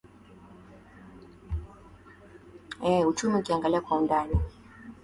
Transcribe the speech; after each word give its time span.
eeh 2.83 3.05
uchumi 3.07 3.35
ukiangalia 3.37 3.81
kwa 3.81 3.97
undani 3.97 4.35